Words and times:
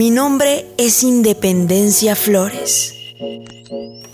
Mi 0.00 0.10
nombre 0.10 0.66
es 0.78 1.02
Independencia 1.02 2.16
Flores, 2.16 2.94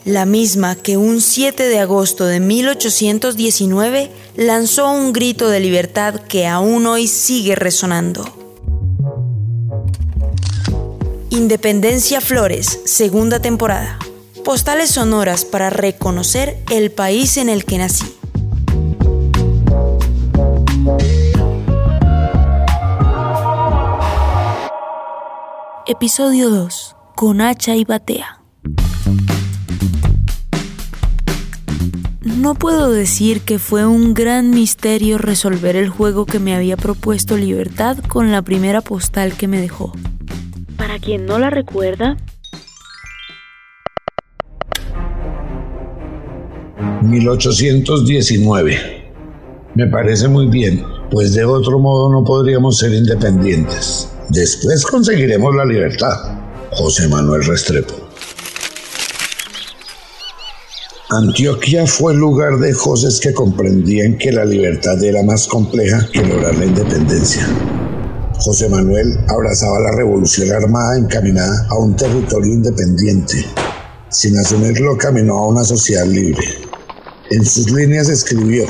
la 0.05 0.27
misma 0.27 0.75
que 0.75 0.97
un 0.97 1.21
7 1.21 1.63
de 1.63 1.79
agosto 1.79 2.27
de 2.27 2.41
1819 2.41 4.11
lanzó 4.35 4.91
un 4.91 5.13
grito 5.13 5.49
de 5.49 5.61
libertad 5.61 6.17
que 6.23 6.49
aún 6.49 6.87
hoy 6.87 7.07
sigue 7.07 7.55
resonando. 7.55 8.25
Independencia 11.31 12.21
Flores, 12.21 12.81
segunda 12.85 13.39
temporada. 13.41 13.97
Postales 14.45 14.91
sonoras 14.91 15.45
para 15.45 15.71
reconocer 15.71 16.59
el 16.69 16.91
país 16.91 17.37
en 17.37 17.49
el 17.49 17.65
que 17.65 17.79
nací. 17.79 18.13
Episodio 25.89 26.51
2. 26.51 26.97
Con 27.15 27.41
hacha 27.41 27.77
y 27.77 27.85
batea. 27.85 28.43
No 32.25 32.57
puedo 32.57 32.91
decir 32.91 33.43
que 33.43 33.61
fue 33.61 33.87
un 33.87 34.13
gran 34.13 34.51
misterio 34.51 35.17
resolver 35.17 35.77
el 35.77 35.89
juego 35.89 36.27
que 36.27 36.41
me 36.41 36.57
había 36.57 36.77
propuesto 36.77 37.37
Libertad 37.37 37.99
con 37.99 38.33
la 38.33 38.43
primera 38.43 38.81
postal 38.81 39.35
que 39.35 39.47
me 39.47 39.61
dejó. 39.61 39.93
Para 40.77 40.99
quien 40.99 41.25
no 41.25 41.39
la 41.39 41.51
recuerda, 41.51 42.17
1819. 47.03 49.13
Me 49.77 49.87
parece 49.87 50.27
muy 50.27 50.49
bien, 50.49 50.83
pues 51.13 51.35
de 51.35 51.45
otro 51.45 51.79
modo 51.79 52.11
no 52.11 52.25
podríamos 52.25 52.77
ser 52.77 52.93
independientes. 52.93 54.11
Después 54.29 54.85
conseguiremos 54.85 55.55
la 55.55 55.65
libertad. 55.65 56.15
José 56.73 57.07
Manuel 57.07 57.45
Restrepo. 57.45 57.95
Antioquia 61.11 61.87
fue 61.87 62.13
el 62.13 62.19
lugar 62.19 62.59
de 62.59 62.73
José 62.73 63.09
que 63.23 63.33
comprendían 63.33 64.19
que 64.19 64.33
la 64.33 64.45
libertad 64.45 65.03
era 65.05 65.23
más 65.23 65.47
compleja 65.47 66.09
que 66.13 66.27
lograr 66.27 66.57
la 66.57 66.67
independencia. 66.67 67.47
José 68.39 68.69
Manuel 68.69 69.17
abrazaba 69.29 69.79
la 69.79 69.93
revolución 69.93 70.51
armada 70.51 70.99
encaminada 70.99 71.67
a 71.71 71.79
un 71.79 71.95
territorio 71.95 72.53
independiente. 72.53 73.47
Sin 74.11 74.37
asumirlo, 74.39 74.97
caminó 74.97 75.39
a 75.39 75.47
una 75.47 75.63
sociedad 75.65 76.05
libre. 76.05 76.47
En 77.31 77.45
sus 77.47 77.71
líneas 77.71 78.09
escribió 78.09 78.67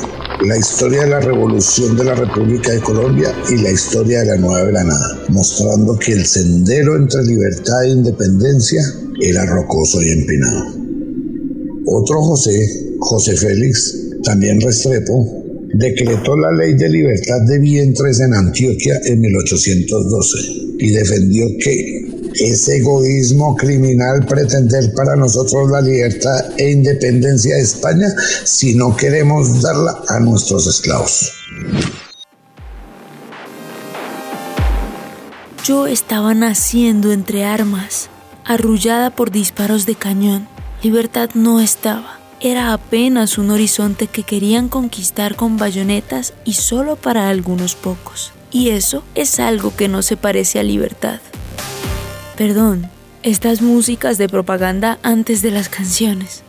la 0.47 0.57
historia 0.57 1.03
de 1.03 1.09
la 1.09 1.21
revolución 1.21 1.97
de 1.97 2.05
la 2.05 2.15
República 2.15 2.71
de 2.71 2.81
Colombia 2.81 3.35
y 3.51 3.63
la 3.63 3.71
historia 3.73 4.21
de 4.21 4.27
la 4.27 4.37
Nueva 4.37 4.65
Granada, 4.67 5.25
mostrando 5.29 5.99
que 5.99 6.13
el 6.13 6.25
sendero 6.25 6.97
entre 6.97 7.25
libertad 7.25 7.85
e 7.85 7.91
independencia 7.91 8.81
era 9.21 9.45
rocoso 9.45 10.01
y 10.03 10.11
empinado. 10.11 10.67
Otro 11.87 12.23
José, 12.23 12.57
José 13.01 13.37
Félix, 13.37 13.97
también 14.23 14.61
Restrepo, 14.61 15.45
decretó 15.75 16.37
la 16.37 16.53
ley 16.53 16.75
de 16.75 16.91
libertad 16.91 17.41
de 17.49 17.59
vientres 17.59 18.21
en 18.21 18.33
Antioquia 18.33 19.01
en 19.05 19.21
1812 19.21 20.39
y 20.79 20.91
defendió 20.91 21.47
que 21.59 22.16
es 22.41 22.69
egoísmo 22.69 23.57
criminal 23.57 24.25
pretender 24.27 24.93
para 24.95 25.17
nosotros 25.17 25.71
la 25.71 25.81
libertad 25.81 26.53
e 26.59 26.71
independencia 26.71 27.57
de 27.57 27.63
España 27.63 28.09
si 28.45 28.75
no 28.75 28.97
queremos 28.97 29.63
darla 29.63 30.03
a 30.09 30.21
nuestros 30.21 30.67
esclavos. 30.67 31.33
Yo 35.65 35.87
estaba 35.89 36.33
naciendo 36.33 37.13
entre 37.13 37.45
armas, 37.45 38.09
arrullada 38.45 39.11
por 39.11 39.33
disparos 39.33 39.85
de 39.85 39.97
cañón. 39.97 40.47
Libertad 40.83 41.31
no 41.35 41.61
estaba. 41.61 42.21
Era 42.39 42.73
apenas 42.73 43.39
un 43.39 43.51
horizonte 43.51 44.07
que 44.07 44.23
querían 44.23 44.69
conquistar 44.69 45.35
con 45.35 45.57
bayonetas 45.57 46.35
y 46.45 46.53
solo 46.53 46.95
para 46.95 47.31
algunos 47.31 47.75
pocos. 47.75 48.33
Y 48.53 48.71
eso 48.71 49.03
es 49.15 49.41
algo 49.41 49.75
que 49.75 49.89
no 49.89 50.03
se 50.03 50.17
parece 50.17 50.61
a 50.61 50.63
libertad. 50.63 51.19
Perdón, 52.37 52.91
estas 53.23 53.63
músicas 53.63 54.19
de 54.19 54.29
propaganda 54.29 54.99
antes 55.03 55.41
de 55.41 55.51
las 55.51 55.71
canciones. 55.71 56.43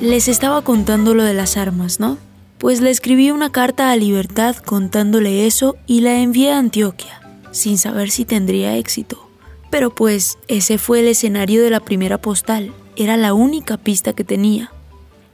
Les 0.00 0.28
estaba 0.28 0.62
contando 0.62 1.14
lo 1.14 1.24
de 1.24 1.34
las 1.34 1.58
armas, 1.58 2.00
¿no? 2.00 2.16
Pues 2.56 2.80
le 2.80 2.88
escribí 2.88 3.30
una 3.32 3.52
carta 3.52 3.90
a 3.90 3.96
Libertad 3.96 4.56
contándole 4.56 5.46
eso 5.46 5.76
y 5.86 6.00
la 6.00 6.18
envié 6.18 6.52
a 6.52 6.58
Antioquia, 6.58 7.20
sin 7.50 7.76
saber 7.76 8.10
si 8.10 8.24
tendría 8.24 8.78
éxito. 8.78 9.28
Pero 9.70 9.94
pues 9.94 10.38
ese 10.48 10.78
fue 10.78 11.00
el 11.00 11.08
escenario 11.08 11.62
de 11.62 11.68
la 11.68 11.80
primera 11.80 12.16
postal, 12.16 12.72
era 12.96 13.18
la 13.18 13.34
única 13.34 13.76
pista 13.76 14.14
que 14.14 14.24
tenía. 14.24 14.72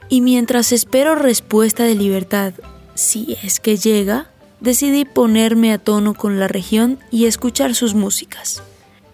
Y 0.09 0.19
mientras 0.19 0.73
espero 0.73 1.15
respuesta 1.15 1.85
de 1.85 1.95
Libertad, 1.95 2.53
si 2.93 3.37
es 3.41 3.61
que 3.61 3.77
llega, 3.77 4.30
decidí 4.61 5.05
ponerme 5.05 5.73
a 5.73 5.77
tono 5.77 6.13
con 6.13 6.39
la 6.39 6.47
región 6.47 6.99
y 7.11 7.25
escuchar 7.25 7.75
sus 7.75 7.93
músicas. 7.95 8.63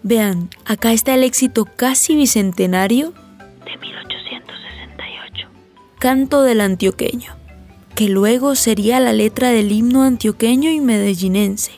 Vean, 0.02 0.50
acá 0.64 0.92
está 0.92 1.14
el 1.14 1.24
éxito 1.24 1.64
casi 1.64 2.14
bicentenario 2.14 3.12
de 3.64 3.76
1868, 3.76 5.48
Canto 5.98 6.42
del 6.42 6.60
Antioqueño, 6.60 7.34
que 7.96 8.08
luego 8.08 8.54
sería 8.54 9.00
la 9.00 9.12
letra 9.12 9.50
del 9.50 9.72
himno 9.72 10.04
antioqueño 10.04 10.70
y 10.70 10.80
medellinense. 10.80 11.72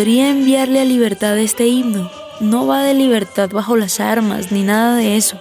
Podría 0.00 0.30
enviarle 0.30 0.80
a 0.80 0.84
libertad 0.86 1.38
este 1.38 1.66
himno. 1.66 2.10
No 2.40 2.66
va 2.66 2.82
de 2.82 2.94
libertad 2.94 3.50
bajo 3.50 3.76
las 3.76 4.00
armas, 4.00 4.50
ni 4.50 4.62
nada 4.62 4.96
de 4.96 5.18
eso. 5.18 5.38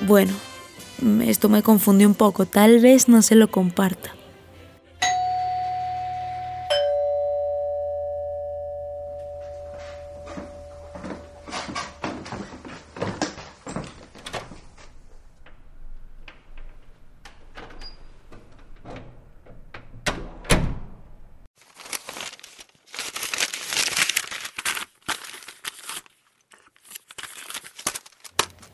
Bueno, 0.00 0.32
esto 1.24 1.48
me 1.48 1.62
confunde 1.62 2.04
un 2.04 2.14
poco, 2.14 2.46
tal 2.46 2.80
vez 2.80 3.08
no 3.08 3.22
se 3.22 3.36
lo 3.36 3.48
comparta. 3.48 4.16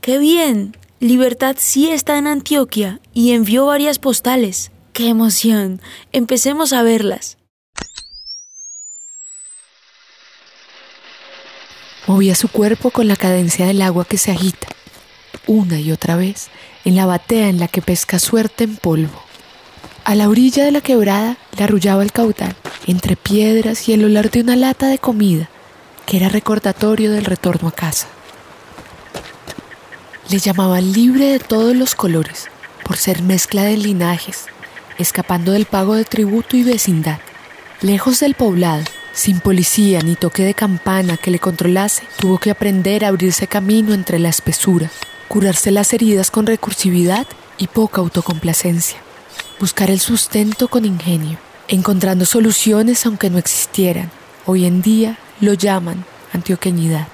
¡Qué 0.02 0.18
bien! 0.18 0.76
Libertad 0.98 1.54
sí 1.60 1.88
está 1.88 2.18
en 2.18 2.26
Antioquia 2.26 2.98
y 3.14 3.34
envió 3.34 3.66
varias 3.66 4.00
postales. 4.00 4.72
¡Qué 4.92 5.06
emoción! 5.08 5.80
Empecemos 6.10 6.72
a 6.72 6.82
verlas. 6.82 7.38
Movía 12.08 12.34
su 12.34 12.48
cuerpo 12.48 12.90
con 12.90 13.06
la 13.06 13.14
cadencia 13.14 13.64
del 13.64 13.80
agua 13.80 14.04
que 14.04 14.18
se 14.18 14.32
agita. 14.32 14.66
una 15.46 15.78
y 15.78 15.92
otra 15.92 16.16
vez 16.16 16.48
en 16.84 16.96
la 16.96 17.06
batea 17.06 17.48
en 17.48 17.60
la 17.60 17.68
que 17.68 17.80
pesca 17.80 18.18
suerte 18.18 18.64
en 18.64 18.74
polvo. 18.74 19.22
A 20.02 20.16
la 20.16 20.28
orilla 20.28 20.64
de 20.64 20.72
la 20.72 20.80
quebrada 20.80 21.36
le 21.56 21.62
arrullaba 21.62 22.02
el 22.02 22.10
caudal, 22.10 22.56
entre 22.88 23.14
piedras 23.14 23.88
y 23.88 23.92
el 23.92 24.04
olor 24.04 24.32
de 24.32 24.40
una 24.40 24.56
lata 24.56 24.88
de 24.88 24.98
comida, 24.98 25.48
que 26.06 26.16
era 26.16 26.28
recordatorio 26.28 27.12
del 27.12 27.24
retorno 27.24 27.68
a 27.68 27.72
casa. 27.72 28.08
Le 30.32 30.38
llamaban 30.38 30.94
libre 30.94 31.26
de 31.26 31.38
todos 31.40 31.76
los 31.76 31.94
colores, 31.94 32.48
por 32.84 32.96
ser 32.96 33.20
mezcla 33.20 33.64
de 33.64 33.76
linajes, 33.76 34.46
escapando 34.96 35.52
del 35.52 35.66
pago 35.66 35.94
de 35.94 36.06
tributo 36.06 36.56
y 36.56 36.62
vecindad. 36.62 37.18
Lejos 37.82 38.20
del 38.20 38.32
poblado, 38.32 38.82
sin 39.12 39.40
policía 39.40 40.00
ni 40.00 40.14
toque 40.14 40.42
de 40.42 40.54
campana 40.54 41.18
que 41.18 41.30
le 41.30 41.38
controlase, 41.38 42.04
tuvo 42.18 42.38
que 42.38 42.50
aprender 42.50 43.04
a 43.04 43.08
abrirse 43.08 43.46
camino 43.46 43.92
entre 43.92 44.18
la 44.18 44.30
espesura, 44.30 44.90
curarse 45.28 45.70
las 45.70 45.92
heridas 45.92 46.30
con 46.30 46.46
recursividad 46.46 47.26
y 47.58 47.66
poca 47.66 48.00
autocomplacencia, 48.00 48.96
buscar 49.60 49.90
el 49.90 50.00
sustento 50.00 50.68
con 50.68 50.86
ingenio, 50.86 51.36
encontrando 51.68 52.24
soluciones 52.24 53.04
aunque 53.04 53.28
no 53.28 53.36
existieran. 53.36 54.10
Hoy 54.46 54.64
en 54.64 54.80
día 54.80 55.18
lo 55.42 55.52
llaman 55.52 56.06
antioqueñidad. 56.32 57.06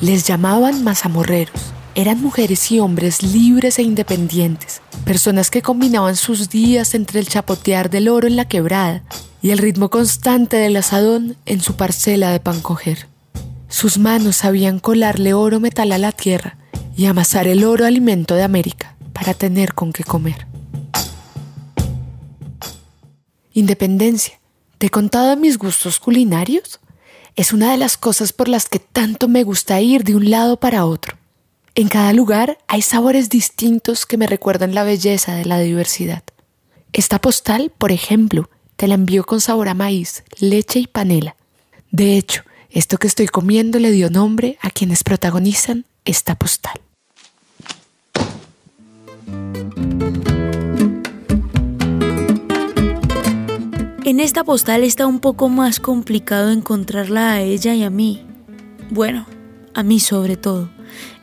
Les 0.00 0.24
llamaban 0.28 0.84
mazamorreros. 0.84 1.72
Eran 1.96 2.20
mujeres 2.20 2.70
y 2.70 2.78
hombres 2.78 3.24
libres 3.24 3.80
e 3.80 3.82
independientes, 3.82 4.80
personas 5.04 5.50
que 5.50 5.60
combinaban 5.60 6.14
sus 6.14 6.48
días 6.48 6.94
entre 6.94 7.18
el 7.18 7.26
chapotear 7.26 7.90
del 7.90 8.08
oro 8.08 8.28
en 8.28 8.36
la 8.36 8.46
quebrada 8.46 9.02
y 9.42 9.50
el 9.50 9.58
ritmo 9.58 9.90
constante 9.90 10.56
del 10.56 10.76
asadón 10.76 11.36
en 11.46 11.60
su 11.60 11.74
parcela 11.74 12.30
de 12.30 12.38
pan 12.38 12.60
coger. 12.60 13.08
Sus 13.68 13.98
manos 13.98 14.36
sabían 14.36 14.78
colarle 14.78 15.34
oro 15.34 15.58
metal 15.58 15.90
a 15.90 15.98
la 15.98 16.12
tierra 16.12 16.56
y 16.96 17.06
amasar 17.06 17.48
el 17.48 17.64
oro 17.64 17.84
alimento 17.84 18.36
de 18.36 18.44
América 18.44 18.96
para 19.12 19.34
tener 19.34 19.74
con 19.74 19.92
qué 19.92 20.04
comer. 20.04 20.46
Independencia. 23.52 24.38
¿Te 24.78 24.86
he 24.86 24.90
contado 24.90 25.36
mis 25.36 25.58
gustos 25.58 25.98
culinarios? 25.98 26.78
Es 27.38 27.52
una 27.52 27.70
de 27.70 27.76
las 27.76 27.96
cosas 27.96 28.32
por 28.32 28.48
las 28.48 28.68
que 28.68 28.80
tanto 28.80 29.28
me 29.28 29.44
gusta 29.44 29.80
ir 29.80 30.02
de 30.02 30.16
un 30.16 30.28
lado 30.28 30.58
para 30.58 30.84
otro. 30.84 31.16
En 31.76 31.86
cada 31.86 32.12
lugar 32.12 32.58
hay 32.66 32.82
sabores 32.82 33.28
distintos 33.28 34.06
que 34.06 34.16
me 34.16 34.26
recuerdan 34.26 34.74
la 34.74 34.82
belleza 34.82 35.36
de 35.36 35.44
la 35.44 35.60
diversidad. 35.60 36.24
Esta 36.92 37.20
postal, 37.20 37.70
por 37.78 37.92
ejemplo, 37.92 38.50
te 38.74 38.88
la 38.88 38.94
envío 38.94 39.22
con 39.24 39.40
sabor 39.40 39.68
a 39.68 39.74
maíz, 39.74 40.24
leche 40.40 40.80
y 40.80 40.86
panela. 40.88 41.36
De 41.92 42.16
hecho, 42.16 42.42
esto 42.70 42.98
que 42.98 43.06
estoy 43.06 43.28
comiendo 43.28 43.78
le 43.78 43.92
dio 43.92 44.10
nombre 44.10 44.58
a 44.60 44.70
quienes 44.70 45.04
protagonizan 45.04 45.84
esta 46.04 46.34
postal. 46.34 46.80
En 54.18 54.24
esta 54.24 54.42
postal 54.42 54.82
está 54.82 55.06
un 55.06 55.20
poco 55.20 55.48
más 55.48 55.78
complicado 55.78 56.50
encontrarla 56.50 57.34
a 57.34 57.40
ella 57.40 57.76
y 57.76 57.84
a 57.84 57.88
mí. 57.88 58.24
Bueno, 58.90 59.26
a 59.74 59.84
mí 59.84 60.00
sobre 60.00 60.36
todo. 60.36 60.70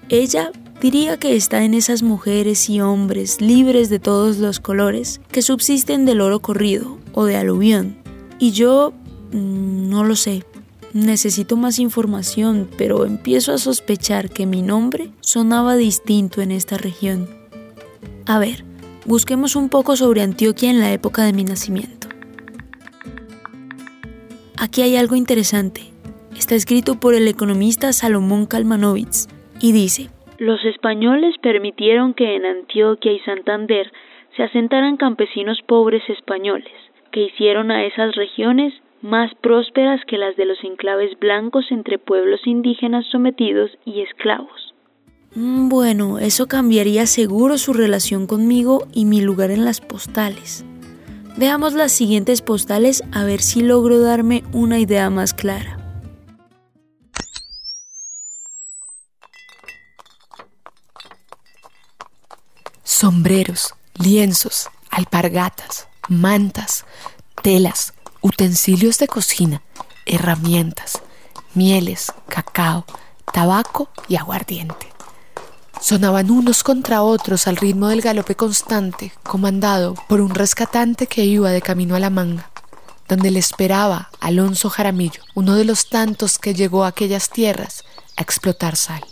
Ella 0.08 0.54
diría 0.80 1.18
que 1.18 1.36
está 1.36 1.66
en 1.66 1.74
esas 1.74 2.04
mujeres 2.04 2.70
y 2.70 2.80
hombres 2.80 3.42
libres 3.42 3.90
de 3.90 4.00
todos 4.00 4.38
los 4.38 4.62
colores 4.62 5.20
que 5.30 5.42
subsisten 5.42 6.06
del 6.06 6.22
oro 6.22 6.40
corrido 6.40 6.98
o 7.12 7.26
de 7.26 7.36
aluvión. 7.36 7.98
Y 8.40 8.52
yo 8.52 8.94
mm, 9.34 9.90
no 9.90 10.06
lo 10.06 10.16
sé. 10.16 10.46
Necesito 10.94 11.58
más 11.58 11.80
información, 11.80 12.70
pero 12.78 13.06
empiezo 13.06 13.52
a 13.52 13.58
sospechar 13.58 14.30
que 14.30 14.46
mi 14.46 14.62
nombre 14.62 15.12
sonaba 15.20 15.76
distinto 15.76 16.42
en 16.42 16.54
esta 16.54 16.78
región. 16.78 17.28
A 18.26 18.40
ver, 18.40 18.64
busquemos 19.06 19.58
un 19.58 19.68
poco 19.68 19.98
sobre 19.98 20.22
Antioquia 20.22 20.70
en 20.70 20.80
la 20.80 20.94
época 20.94 21.26
de 21.26 21.34
mi 21.34 21.44
nacimiento. 21.44 22.15
Aquí 24.66 24.82
hay 24.82 24.96
algo 24.96 25.16
interesante. 25.16 25.82
Está 26.36 26.56
escrito 26.56 27.00
por 27.00 27.14
el 27.14 27.28
economista 27.28 27.94
Salomón 27.94 28.48
Kalmanovitz 28.48 29.28
y 29.62 29.74
dice, 29.74 30.10
los 30.40 30.66
españoles 30.66 31.36
permitieron 31.40 32.16
que 32.16 32.36
en 32.36 32.48
Antioquia 32.48 33.12
y 33.12 33.20
Santander 33.20 33.92
se 34.36 34.42
asentaran 34.42 34.98
campesinos 34.98 35.60
pobres 35.68 36.02
españoles, 36.10 36.74
que 37.12 37.26
hicieron 37.26 37.70
a 37.70 37.86
esas 37.86 38.16
regiones 38.16 38.74
más 39.04 39.32
prósperas 39.36 40.02
que 40.08 40.18
las 40.18 40.36
de 40.36 40.46
los 40.46 40.58
enclaves 40.64 41.12
blancos 41.20 41.66
entre 41.70 42.00
pueblos 42.00 42.42
indígenas 42.48 43.06
sometidos 43.12 43.70
y 43.86 44.02
esclavos. 44.02 44.74
Mm, 45.36 45.70
bueno, 45.70 46.18
eso 46.18 46.48
cambiaría 46.48 47.06
seguro 47.06 47.60
su 47.60 47.72
relación 47.72 48.26
conmigo 48.26 48.88
y 48.96 49.06
mi 49.06 49.22
lugar 49.22 49.52
en 49.52 49.64
las 49.64 49.80
postales. 49.80 50.66
Veamos 51.38 51.74
las 51.74 51.92
siguientes 51.92 52.42
postales 52.42 53.04
a 53.12 53.26
ver 53.26 53.42
si 53.42 53.60
logro 53.60 54.00
darme 54.00 54.46
una 54.54 54.80
idea 54.80 55.10
más 55.10 55.34
clara. 55.34 55.78
Sombreros, 62.84 63.76
lienzos, 63.96 64.70
alpargatas, 64.90 65.90
mantas, 66.08 66.86
telas, 67.44 67.94
utensilios 68.22 68.98
de 68.98 69.08
cocina, 69.08 69.62
herramientas, 70.06 71.02
mieles, 71.54 72.14
cacao, 72.30 72.86
tabaco 73.34 73.90
y 74.08 74.16
aguardiente. 74.16 74.95
Sonaban 75.82 76.32
unos 76.32 76.64
contra 76.64 77.04
otros 77.04 77.48
al 77.48 77.58
ritmo 77.58 77.90
del 77.90 78.02
galope 78.02 78.36
constante, 78.36 79.14
comandado 79.24 79.94
por 80.08 80.22
un 80.22 80.34
rescatante 80.34 81.08
que 81.08 81.26
iba 81.26 81.52
de 81.52 81.62
camino 81.62 81.96
a 81.96 82.00
la 82.00 82.10
manga, 82.10 82.50
donde 83.08 83.30
le 83.30 83.40
esperaba 83.40 84.10
Alonso 84.20 84.70
Jaramillo, 84.70 85.22
uno 85.36 85.56
de 85.56 85.66
los 85.66 85.90
tantos 85.90 86.40
que 86.40 86.56
llegó 86.56 86.84
a 86.84 86.88
aquellas 86.88 87.30
tierras 87.30 87.84
a 88.18 88.22
explotar 88.22 88.76
sal. 88.76 89.04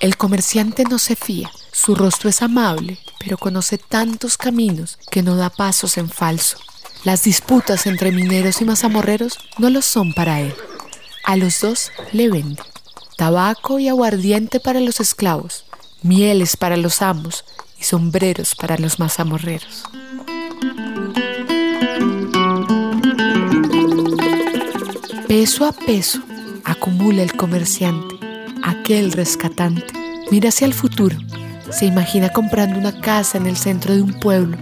El 0.00 0.16
comerciante 0.16 0.84
no 0.84 0.98
se 0.98 1.16
fía, 1.16 1.50
su 1.72 1.94
rostro 1.94 2.30
es 2.30 2.40
amable, 2.40 2.98
pero 3.18 3.36
conoce 3.36 3.78
tantos 3.78 4.36
caminos 4.36 4.98
que 5.10 5.22
no 5.22 5.36
da 5.36 5.50
pasos 5.50 5.98
en 5.98 6.08
falso. 6.08 6.56
Las 7.04 7.24
disputas 7.24 7.86
entre 7.86 8.12
mineros 8.12 8.60
y 8.60 8.64
mazamorreros 8.64 9.38
no 9.58 9.70
lo 9.70 9.82
son 9.82 10.14
para 10.14 10.40
él. 10.40 10.54
A 11.28 11.36
los 11.36 11.60
dos 11.60 11.92
le 12.12 12.30
vende 12.30 12.62
tabaco 13.18 13.78
y 13.78 13.86
aguardiente 13.86 14.60
para 14.60 14.80
los 14.80 14.98
esclavos, 14.98 15.66
mieles 16.02 16.56
para 16.56 16.78
los 16.78 17.02
amos 17.02 17.44
y 17.78 17.84
sombreros 17.84 18.54
para 18.54 18.78
los 18.78 18.98
mazamorreros. 18.98 19.82
Peso 25.26 25.66
a 25.66 25.72
peso 25.72 26.22
acumula 26.64 27.22
el 27.24 27.36
comerciante, 27.36 28.14
aquel 28.62 29.12
rescatante. 29.12 29.84
Mira 30.30 30.48
hacia 30.48 30.66
el 30.66 30.72
futuro, 30.72 31.18
se 31.70 31.84
imagina 31.84 32.32
comprando 32.32 32.78
una 32.78 33.02
casa 33.02 33.36
en 33.36 33.46
el 33.46 33.58
centro 33.58 33.94
de 33.94 34.00
un 34.00 34.18
pueblo 34.18 34.56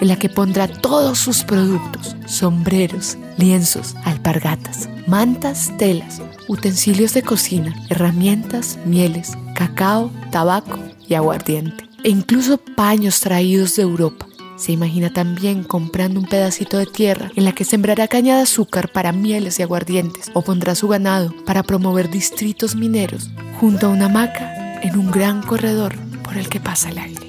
en 0.00 0.08
la 0.08 0.16
que 0.16 0.28
pondrá 0.28 0.68
todos 0.68 1.18
sus 1.18 1.42
productos, 1.42 2.16
sombreros, 2.26 3.16
lienzos, 3.36 3.94
alpargatas, 4.04 4.88
mantas, 5.06 5.72
telas, 5.78 6.20
utensilios 6.48 7.14
de 7.14 7.22
cocina, 7.22 7.74
herramientas, 7.88 8.78
mieles, 8.84 9.32
cacao, 9.54 10.10
tabaco 10.30 10.78
y 11.08 11.14
aguardiente, 11.14 11.88
e 12.04 12.10
incluso 12.10 12.58
paños 12.58 13.20
traídos 13.20 13.76
de 13.76 13.82
Europa. 13.82 14.26
Se 14.56 14.72
imagina 14.72 15.12
también 15.12 15.64
comprando 15.64 16.18
un 16.18 16.26
pedacito 16.26 16.78
de 16.78 16.86
tierra 16.86 17.30
en 17.36 17.44
la 17.44 17.52
que 17.52 17.64
sembrará 17.64 18.08
caña 18.08 18.36
de 18.36 18.42
azúcar 18.42 18.90
para 18.90 19.12
mieles 19.12 19.58
y 19.58 19.62
aguardientes 19.62 20.30
o 20.32 20.42
pondrá 20.42 20.74
su 20.74 20.88
ganado 20.88 21.34
para 21.44 21.62
promover 21.62 22.08
distritos 22.08 22.74
mineros 22.74 23.30
junto 23.60 23.86
a 23.86 23.90
una 23.90 24.06
hamaca 24.06 24.80
en 24.82 24.98
un 24.98 25.10
gran 25.10 25.42
corredor 25.42 25.94
por 26.22 26.38
el 26.38 26.48
que 26.48 26.60
pasa 26.60 26.88
el 26.88 26.98
aire. 26.98 27.26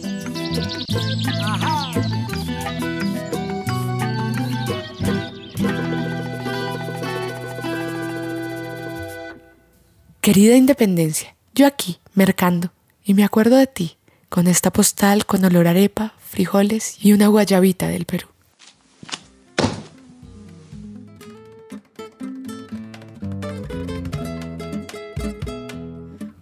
Querida 10.27 10.57
Independencia, 10.57 11.37
yo 11.55 11.65
aquí, 11.65 11.99
mercando, 12.13 12.73
y 13.01 13.13
me 13.13 13.23
acuerdo 13.23 13.55
de 13.55 13.65
ti, 13.65 13.95
con 14.27 14.47
esta 14.47 14.73
postal 14.73 15.25
con 15.25 15.45
olor 15.45 15.67
a 15.67 15.69
arepa, 15.69 16.15
frijoles 16.19 16.97
y 17.01 17.13
una 17.13 17.27
guayabita 17.27 17.87
del 17.87 18.03
Perú. 18.03 18.27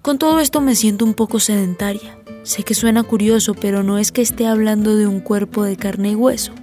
Con 0.01 0.17
todo 0.17 0.39
esto 0.39 0.61
me 0.61 0.73
siento 0.73 1.05
un 1.05 1.13
poco 1.13 1.39
sedentaria. 1.39 2.17
Sé 2.41 2.63
que 2.63 2.73
suena 2.73 3.03
curioso, 3.03 3.53
pero 3.53 3.83
no 3.83 3.99
es 3.99 4.11
que 4.11 4.23
esté 4.23 4.47
hablando 4.47 4.95
de 4.95 5.05
un 5.05 5.19
cuerpo 5.19 5.63
de 5.63 5.77
carne 5.77 6.09
y 6.09 6.15
hueso, 6.15 6.53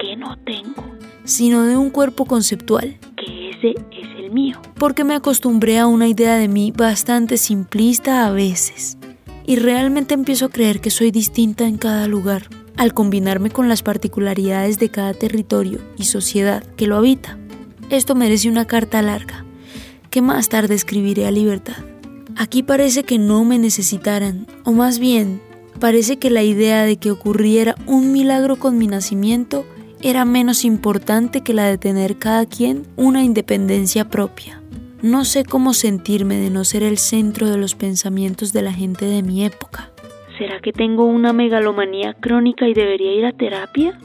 que 0.00 0.16
no 0.16 0.36
tengo, 0.38 0.84
sino 1.22 1.62
de 1.62 1.76
un 1.76 1.90
cuerpo 1.90 2.24
conceptual, 2.24 2.98
que 3.16 3.50
ese 3.50 3.70
es 3.92 4.08
el 4.18 4.32
mío, 4.32 4.60
porque 4.82 5.04
me 5.04 5.14
acostumbré 5.14 5.78
a 5.78 5.86
una 5.86 6.08
idea 6.08 6.34
de 6.34 6.48
mí 6.48 6.72
bastante 6.76 7.36
simplista 7.36 8.26
a 8.26 8.32
veces. 8.32 8.98
Y 9.46 9.54
realmente 9.54 10.12
empiezo 10.12 10.46
a 10.46 10.48
creer 10.48 10.80
que 10.80 10.90
soy 10.90 11.12
distinta 11.12 11.68
en 11.68 11.78
cada 11.78 12.08
lugar, 12.08 12.48
al 12.76 12.92
combinarme 12.92 13.50
con 13.50 13.68
las 13.68 13.84
particularidades 13.84 14.80
de 14.80 14.88
cada 14.88 15.14
territorio 15.14 15.78
y 15.96 16.06
sociedad 16.06 16.64
que 16.76 16.88
lo 16.88 16.96
habita. 16.96 17.38
Esto 17.90 18.16
merece 18.16 18.48
una 18.48 18.64
carta 18.64 19.00
larga, 19.02 19.44
que 20.10 20.20
más 20.20 20.48
tarde 20.48 20.74
escribiré 20.74 21.28
a 21.28 21.30
libertad. 21.30 21.76
Aquí 22.34 22.64
parece 22.64 23.04
que 23.04 23.18
no 23.18 23.44
me 23.44 23.60
necesitaran, 23.60 24.48
o 24.64 24.72
más 24.72 24.98
bien, 24.98 25.40
parece 25.78 26.18
que 26.18 26.28
la 26.28 26.42
idea 26.42 26.82
de 26.82 26.96
que 26.96 27.12
ocurriera 27.12 27.76
un 27.86 28.10
milagro 28.10 28.56
con 28.56 28.78
mi 28.78 28.88
nacimiento 28.88 29.64
era 30.00 30.24
menos 30.24 30.64
importante 30.64 31.42
que 31.42 31.54
la 31.54 31.66
de 31.66 31.78
tener 31.78 32.18
cada 32.18 32.46
quien 32.46 32.84
una 32.96 33.22
independencia 33.22 34.10
propia. 34.10 34.61
No 35.02 35.24
sé 35.24 35.44
cómo 35.44 35.74
sentirme 35.74 36.36
de 36.36 36.48
no 36.48 36.62
ser 36.64 36.84
el 36.84 36.96
centro 36.96 37.50
de 37.50 37.56
los 37.56 37.74
pensamientos 37.74 38.52
de 38.52 38.62
la 38.62 38.72
gente 38.72 39.04
de 39.04 39.24
mi 39.24 39.44
época. 39.44 39.90
¿Será 40.38 40.60
que 40.60 40.72
tengo 40.72 41.04
una 41.06 41.32
megalomanía 41.32 42.14
crónica 42.14 42.68
y 42.68 42.72
debería 42.72 43.12
ir 43.12 43.26
a 43.26 43.32
terapia? 43.32 43.98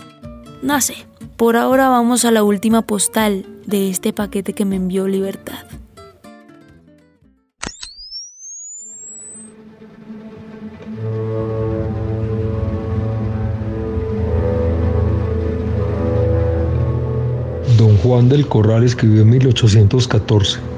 No 0.63 0.82
sé. 0.82 0.96
Por 1.38 1.56
ahora 1.56 1.89
vamos 1.89 2.25
a 2.25 2.32
la 2.32 2.44
última 2.44 2.82
postal 2.82 3.46
de 3.68 3.92
este 3.92 4.12
paquete 4.12 4.54
que 4.54 4.66
me 4.66 4.77
envió 4.77 5.08
Libertad. 5.08 5.68
Don 17.77 17.96
Juan 17.98 18.30
del 18.30 18.48
Corral 18.48 18.84
escribió 18.84 19.22
en 19.22 19.30
1814. 19.30 20.76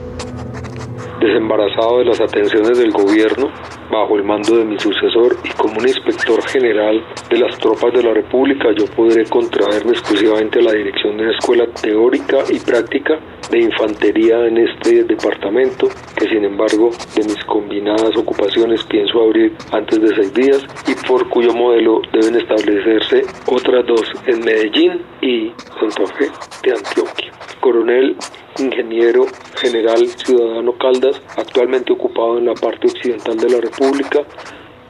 Desembarazado 1.20 2.00
de 2.00 2.06
las 2.06 2.22
atenciones 2.22 2.78
del 2.78 2.92
gobierno, 2.92 3.52
bajo 3.92 4.16
el 4.16 4.24
mando 4.24 4.56
de 4.56 4.64
mi 4.64 4.80
sucesor 4.80 5.36
y 5.44 5.50
como 5.50 5.78
un 5.78 5.88
inspector 5.88 6.42
general 6.48 7.04
de 7.30 7.40
las 7.40 7.58
tropas 7.58 7.92
de 7.94 8.04
la 8.04 8.14
República, 8.14 8.70
yo 8.78 8.86
podré 8.96 9.26
contraerme 9.26 9.92
exclusivamente 9.92 10.60
a 10.60 10.64
la 10.64 10.72
dirección 10.72 11.18
de 11.18 11.24
una 11.24 11.32
escuela 11.34 11.66
teórica 11.82 12.38
y 12.50 12.60
práctica 12.60 13.20
de 13.52 13.60
infantería 13.60 14.46
en 14.48 14.60
este 14.60 15.04
departamento, 15.04 15.90
que 16.16 16.30
sin 16.30 16.46
embargo 16.46 16.92
de 17.16 17.24
mis 17.26 17.44
combinadas 17.46 18.16
ocupaciones 18.16 18.84
pienso 18.86 19.22
abrir 19.22 19.58
antes 19.74 20.00
de 20.00 20.16
seis 20.16 20.34
días 20.34 20.66
y 20.88 20.96
por 21.06 21.28
cuyo 21.30 21.54
modelo 21.54 22.02
deben 22.14 22.36
establecerse 22.36 23.24
otras 23.48 23.86
dos 23.86 24.04
en 24.26 24.40
Medellín 24.40 25.02
y 25.22 25.52
Santa 25.80 26.06
Fe 26.16 26.30
de 26.64 26.72
Antioquia. 26.72 27.39
Coronel 27.60 28.16
ingeniero 28.58 29.26
general 29.56 30.08
ciudadano 30.08 30.74
Caldas, 30.78 31.22
actualmente 31.38 31.94
ocupado 31.94 32.38
en 32.38 32.46
la 32.46 32.54
parte 32.54 32.88
occidental 32.88 33.38
de 33.38 33.50
la 33.50 33.62
República, 33.62 34.20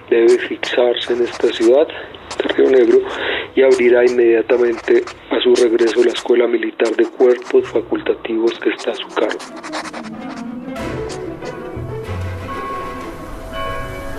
debe 0.10 0.38
fixarse 0.40 1.14
en 1.14 1.24
esta 1.24 1.48
ciudad 1.50 1.88
de 1.88 2.54
Río 2.54 2.70
Negro 2.70 3.00
y 3.56 3.62
abrirá 3.62 4.06
inmediatamente 4.06 5.04
a 5.32 5.40
su 5.42 5.54
regreso 5.56 6.04
la 6.04 6.12
Escuela 6.12 6.48
Militar 6.48 6.96
de 6.96 7.06
Cuerpos 7.06 7.68
Facultativos 7.70 8.60
que 8.60 8.70
está 8.70 8.92
a 8.92 8.96
su 8.96 9.08
cargo. 9.10 9.40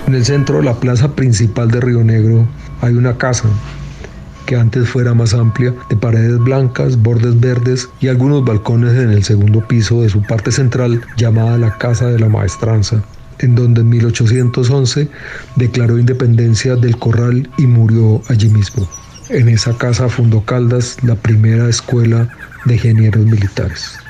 En 0.06 0.14
el 0.14 0.24
centro 0.24 0.56
de 0.56 0.64
la 0.64 0.74
plaza 0.74 1.14
principal 1.14 1.70
de 1.70 1.80
Río 1.80 2.02
Negro 2.02 2.44
hay 2.82 2.94
una 2.94 3.16
casa 3.16 3.48
que 4.50 4.56
antes 4.56 4.88
fuera 4.88 5.14
más 5.14 5.32
amplia, 5.32 5.72
de 5.90 5.96
paredes 5.96 6.36
blancas, 6.40 7.00
bordes 7.00 7.38
verdes 7.38 7.88
y 8.00 8.08
algunos 8.08 8.44
balcones 8.44 8.94
en 8.94 9.12
el 9.12 9.22
segundo 9.22 9.60
piso 9.60 10.02
de 10.02 10.08
su 10.08 10.24
parte 10.24 10.50
central 10.50 11.00
llamada 11.16 11.56
la 11.56 11.78
Casa 11.78 12.08
de 12.08 12.18
la 12.18 12.28
Maestranza, 12.28 13.00
en 13.38 13.54
donde 13.54 13.82
en 13.82 13.90
1811 13.90 15.06
declaró 15.54 15.98
independencia 15.98 16.74
del 16.74 16.98
corral 16.98 17.48
y 17.58 17.68
murió 17.68 18.22
allí 18.28 18.48
mismo. 18.48 18.88
En 19.28 19.48
esa 19.48 19.78
casa 19.78 20.08
fundó 20.08 20.44
Caldas 20.44 20.96
la 21.04 21.14
primera 21.14 21.68
escuela 21.68 22.26
de 22.64 22.74
ingenieros 22.74 23.24
militares. 23.24 24.00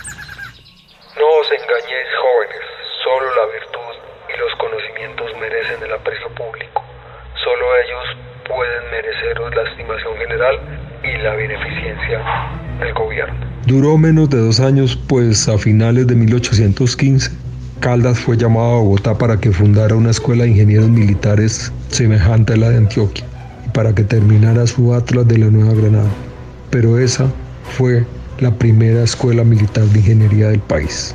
No 1.20 1.28
os 1.36 1.48
engañéis 1.52 2.10
jóvenes, 2.16 2.64
solo 3.04 3.26
la 3.36 3.44
virtud 3.52 3.94
y 4.24 4.40
los 4.40 4.52
conocimientos 4.56 5.26
merecen 5.38 5.84
el 5.84 5.92
aprecio 5.92 6.28
público. 6.34 6.82
Solo 7.44 7.76
ellos 7.84 8.30
pueden 8.48 8.90
mereceros 8.90 9.54
la 9.54 9.62
estimación 9.70 10.16
general 10.16 10.58
y 11.04 11.16
la 11.22 11.34
del 12.80 12.94
gobierno. 12.94 13.46
Duró 13.66 13.96
menos 13.98 14.30
de 14.30 14.38
dos 14.38 14.60
años, 14.60 14.96
pues 15.06 15.48
a 15.48 15.58
finales 15.58 16.06
de 16.06 16.14
1815 16.14 17.30
Caldas 17.80 18.18
fue 18.18 18.36
llamado 18.36 18.72
a 18.72 18.80
Bogotá 18.82 19.16
para 19.16 19.40
que 19.40 19.52
fundara 19.52 19.94
una 19.94 20.10
escuela 20.10 20.44
de 20.44 20.50
ingenieros 20.50 20.90
militares 20.90 21.72
semejante 21.88 22.52
a 22.52 22.56
la 22.58 22.68
de 22.68 22.76
Antioquia 22.76 23.24
y 23.66 23.70
para 23.70 23.94
que 23.94 24.04
terminara 24.04 24.66
su 24.66 24.92
Atlas 24.92 25.26
de 25.26 25.38
la 25.38 25.46
Nueva 25.46 25.72
Granada. 25.72 26.10
Pero 26.68 26.98
esa 26.98 27.32
fue 27.70 28.04
la 28.38 28.54
primera 28.54 29.02
escuela 29.02 29.44
militar 29.44 29.84
de 29.84 29.98
ingeniería 29.98 30.48
del 30.48 30.60
país. 30.60 31.14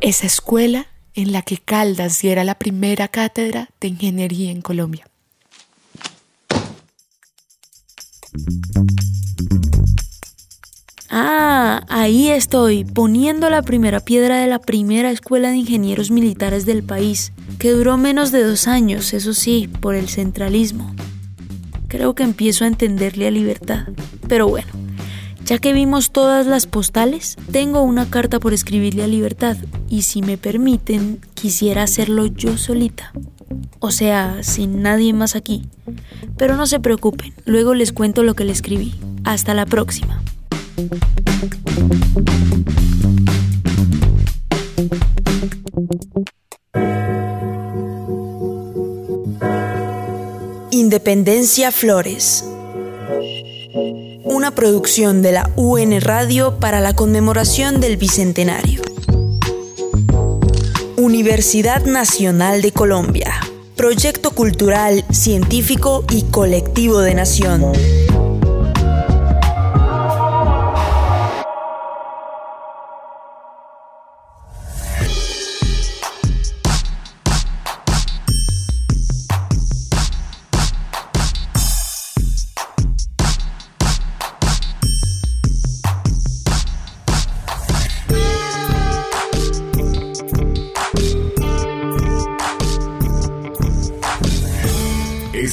Esa 0.00 0.26
escuela 0.26 0.86
en 1.14 1.30
la 1.30 1.42
que 1.42 1.58
Caldas 1.58 2.20
diera 2.20 2.42
la 2.42 2.56
primera 2.56 3.06
cátedra 3.06 3.68
de 3.80 3.86
ingeniería 3.86 4.50
en 4.50 4.62
Colombia. 4.62 5.06
Ah, 11.08 11.84
ahí 11.88 12.30
estoy, 12.30 12.84
poniendo 12.84 13.50
la 13.50 13.62
primera 13.62 14.00
piedra 14.00 14.40
de 14.40 14.46
la 14.46 14.58
primera 14.58 15.10
escuela 15.10 15.50
de 15.50 15.58
ingenieros 15.58 16.10
militares 16.10 16.64
del 16.64 16.82
país, 16.82 17.32
que 17.58 17.70
duró 17.70 17.98
menos 17.98 18.32
de 18.32 18.42
dos 18.42 18.66
años, 18.66 19.12
eso 19.12 19.34
sí, 19.34 19.68
por 19.80 19.94
el 19.94 20.08
centralismo. 20.08 20.94
Creo 21.88 22.14
que 22.14 22.22
empiezo 22.22 22.64
a 22.64 22.68
entenderle 22.68 23.28
a 23.28 23.30
libertad. 23.30 23.88
Pero 24.26 24.48
bueno, 24.48 24.68
ya 25.44 25.58
que 25.58 25.74
vimos 25.74 26.12
todas 26.12 26.46
las 26.46 26.66
postales, 26.66 27.36
tengo 27.50 27.82
una 27.82 28.08
carta 28.08 28.40
por 28.40 28.54
escribirle 28.54 29.02
a 29.02 29.08
Libertad 29.08 29.56
y 29.90 30.02
si 30.02 30.22
me 30.22 30.38
permiten, 30.38 31.20
quisiera 31.34 31.82
hacerlo 31.82 32.26
yo 32.26 32.56
solita. 32.56 33.12
O 33.78 33.90
sea, 33.90 34.42
sin 34.42 34.82
nadie 34.82 35.12
más 35.12 35.36
aquí. 35.36 35.62
Pero 36.36 36.56
no 36.56 36.66
se 36.66 36.80
preocupen, 36.80 37.32
luego 37.44 37.74
les 37.74 37.92
cuento 37.92 38.22
lo 38.22 38.34
que 38.34 38.44
le 38.44 38.52
escribí. 38.52 38.94
Hasta 39.24 39.54
la 39.54 39.66
próxima. 39.66 40.22
Independencia 50.70 51.70
Flores 51.70 52.44
una 54.24 54.50
producción 54.52 55.20
de 55.20 55.32
la 55.32 55.50
UN 55.56 56.00
Radio 56.00 56.58
para 56.58 56.80
la 56.80 56.94
conmemoración 56.94 57.80
del 57.80 57.96
Bicentenario. 57.96 58.80
Universidad 60.96 61.84
Nacional 61.84 62.62
de 62.62 62.72
Colombia. 62.72 63.41
Proyecto 63.82 64.30
cultural, 64.30 65.04
científico 65.10 66.04
y 66.08 66.22
colectivo 66.30 67.00
de 67.00 67.16
nación. 67.16 67.72